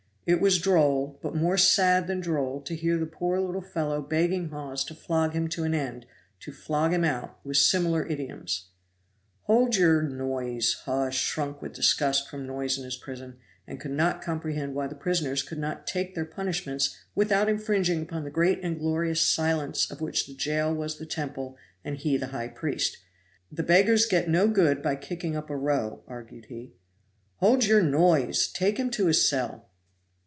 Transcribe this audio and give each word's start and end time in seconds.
It 0.27 0.39
was 0.39 0.59
droll, 0.59 1.19
but 1.23 1.33
more 1.35 1.57
sad 1.57 2.05
than 2.05 2.21
droll 2.21 2.61
to 2.61 2.75
hear 2.75 2.97
the 2.99 3.07
poor 3.07 3.39
little 3.39 3.61
fellow 3.61 4.03
begging 4.03 4.49
Hawes 4.49 4.83
to 4.85 4.93
flog 4.93 5.33
him 5.33 5.47
to 5.49 5.63
an 5.63 5.73
end, 5.73 6.05
to 6.41 6.51
flog 6.53 6.93
him 6.93 7.03
out; 7.03 7.39
with 7.43 7.57
similar 7.57 8.05
idioms. 8.07 8.67
"Hold 9.45 9.75
your 9.75 10.01
[oath] 10.05 10.11
noise!" 10.11 10.73
Hawes 10.85 11.15
shrunk 11.15 11.59
with 11.61 11.73
disgust 11.73 12.29
from 12.29 12.45
noise 12.45 12.77
in 12.77 12.83
his 12.85 12.95
prison, 12.95 13.37
and 13.65 13.79
could 13.79 13.91
not 13.91 14.21
comprehend 14.21 14.75
why 14.75 14.85
the 14.85 14.95
prisoners 14.95 15.41
could 15.41 15.57
not 15.57 15.87
take 15.87 16.13
their 16.13 16.23
punishments 16.23 16.95
without 17.15 17.49
infringing 17.49 18.03
upon 18.03 18.23
the 18.23 18.29
great 18.29 18.63
and 18.63 18.77
glorious 18.77 19.21
silence 19.25 19.89
of 19.89 20.01
which 20.01 20.27
the 20.27 20.35
jail 20.35 20.73
was 20.73 20.97
the 20.99 21.05
temple 21.05 21.57
and 21.83 21.97
he 21.97 22.15
the 22.15 22.27
high 22.27 22.47
priest. 22.47 22.99
"The 23.51 23.63
beggars 23.63 24.05
get 24.05 24.29
no 24.29 24.47
good 24.47 24.83
by 24.83 24.95
kicking 24.97 25.35
up 25.35 25.49
a 25.49 25.57
row," 25.57 26.03
argued 26.07 26.45
he. 26.45 26.73
"Hold 27.37 27.65
your 27.65 27.81
noise! 27.81 28.47
take 28.47 28.77
him 28.77 28.91
to 28.91 29.07
his 29.07 29.27
cell!" 29.27 29.67